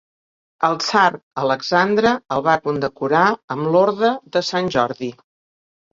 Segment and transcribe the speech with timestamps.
[0.67, 1.03] El tsar
[1.41, 3.25] Alexandre el va condecorar
[3.57, 5.13] amb l'Orde de Sant Jordi.